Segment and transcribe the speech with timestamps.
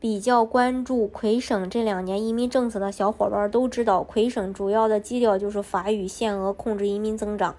[0.00, 7.54] 比较关注魁省这两年移民政策的小伙伴都知道，魁省主要的基调就是法语限额控制移民增长。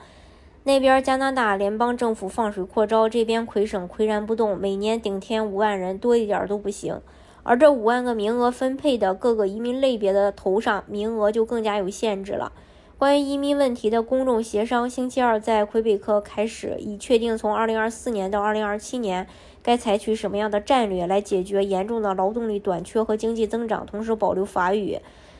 [0.63, 6.99] 那边加拿大联邦政府放水扩招，这边魁省岿然不动，每年顶天五万人，多一点都不行。
[7.43, 12.51] 而这五万个名额分配的各个移民类别的头上，名额就更加有限制了。
[13.01, 19.25] 关于移民问题的公众协商，星期二在魁北克开始，以确定从2024年到2027年
[19.63, 24.99] 该采取什么样的战略来解决严重的劳动力短缺和经济增长，同时保留法语。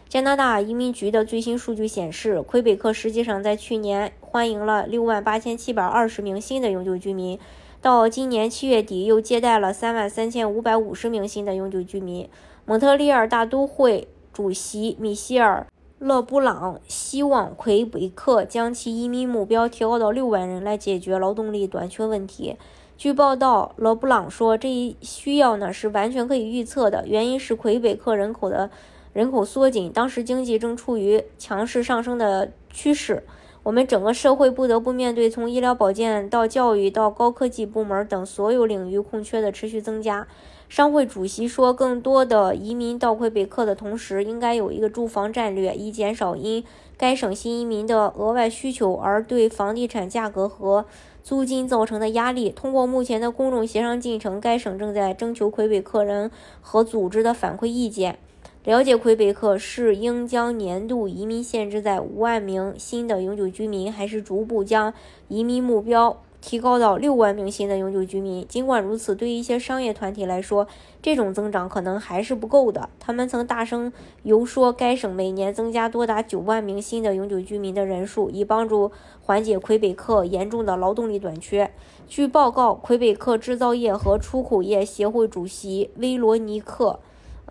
[0.10, 7.38] 加拿大移民局的最新数据显示，魁北克实际上在去年欢迎了6万8720名新的永久居民，
[7.80, 12.28] 到今年七月底又接待了3万3550名新的永久居民。
[12.66, 15.68] 蒙特利尔大都会主席米歇尔。
[16.02, 22.55] 勒布朗希望魁北克将其移民目标提高到六万人，来解决劳动力短缺问题。
[22.97, 28.72] 据报道，勒布朗说，这一需要呢是完全可以预测的，原因是魁北克人口的
[29.13, 33.22] 人口缩紧，当时经济正处于强势上升的趋势。
[33.61, 40.27] 我们整个社会不得不面对从医疗保健到教育到高科技部门等所有领域空缺的持续增加。
[40.72, 46.63] 商会主席说，更多的移民到魁北克的同时，应该有一个住房战略，以减少因
[46.95, 50.86] 该省新移民的额外需求而对房地产价格和
[51.22, 52.50] 租金造成的压力。
[52.50, 58.17] 通过目前的公众协商进程，该省正在征求魁北克人和组织的反馈意见，
[58.63, 64.94] 了解魁北克是应将年度移民限制在五万名新的永久居民，还是逐步将
[65.28, 66.22] 移民目标。
[66.42, 68.45] 提高到六万名新的永久居民。
[68.47, 70.67] 尽管如此，对于一些商业团体来说，
[71.02, 72.90] 这种增长可能还是不够的。
[73.00, 73.94] 他们曾大声
[74.24, 78.91] 游说该省每年增加多达九万名新的永久居民的人数，以帮助
[79.22, 81.72] 缓解魁北克严重的劳动力短缺。
[82.07, 87.00] 据报告，魁北克制造业和出口业协会主席威罗尼克。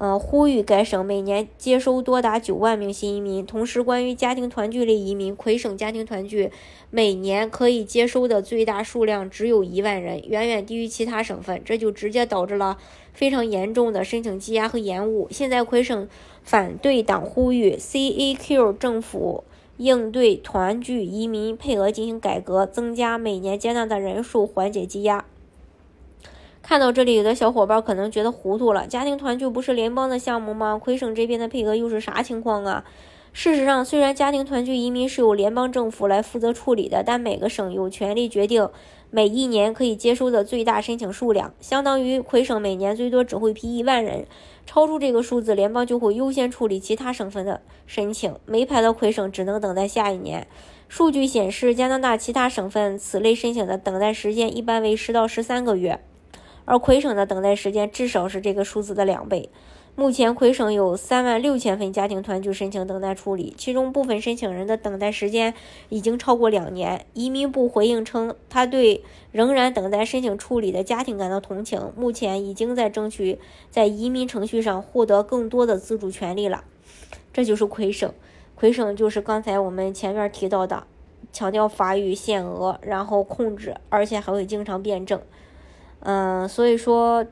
[0.00, 3.44] 呃，呼吁该省每年接收多达九万名新移民。
[3.44, 6.50] 同时，关于家庭团聚类移民，魁省家庭团聚
[6.88, 12.78] 每年可以接收的最大数量只有一万人，远远低于其他省份，这就直接导致了
[13.12, 15.28] 非常严重的申请积压和延误。
[15.30, 16.08] 现在，魁省
[16.42, 19.44] 反对党呼吁 CAQ 政府
[19.76, 25.26] 应对团聚移民配额进行改革，增加每年接纳的人数，缓解积压。
[26.62, 28.86] 看到这里，有的小伙伴可能觉得糊涂了。
[28.86, 30.78] 家庭团聚不是联邦的项目吗？
[30.78, 32.84] 魁省这边的配额又是啥情况啊？
[33.32, 38.68] 事实上，虽然家庭团聚移民是由联邦政府来负责处理的，但每个省有权利决定
[39.10, 44.26] 每一年可以接收的最大申请数量，相当于魁省每年最多只会批一万人。
[44.66, 50.46] 超出这个数字，联邦就会优先处理其他省份的申请，没排到魁省只能等待下一年。
[50.88, 56.00] 数据显示，加拿大其他省份此类申请的等待时间一般为十到十三个月。
[56.64, 59.50] 而魁省的等待时间至少是这个数字的两倍。
[59.96, 65.52] 目前，魁省有三万六千份家庭团聚申请等待处理，其中部分申请人的等待时间
[65.88, 67.04] 已经超过两年。
[67.12, 73.38] 移民部回应称，他对仍然等待申请处理的家庭感到同情，目前已经在争取
[73.68, 76.64] 在移民程序上获得更多的自主权利了。
[77.32, 78.10] 这就是魁省，
[78.54, 80.84] 魁省就是刚才我们前面提到的，
[81.32, 85.20] 强调法语限额，然后控制，而且还会经常辩证。
[86.00, 87.24] 嗯，所以说，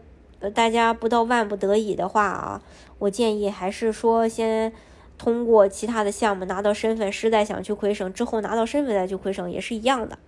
[0.54, 2.62] 大家不到万不得已的话啊，
[2.98, 4.72] 我建议还是说先
[5.16, 10.18] 通过其他的项目拿到身份，实在想去魁省之后拿到身份再去魁省也是一样的。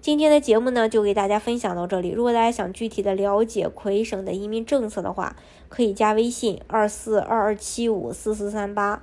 [0.00, 2.10] 今天的节目呢，就给大家分享到这里。
[2.10, 5.36] 如果大家想具体的了解魁省的移民政策的话，
[5.68, 9.02] 可以加微信二四二二七五四四三八，